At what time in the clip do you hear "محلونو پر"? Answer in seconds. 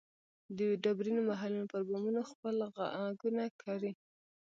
1.29-1.81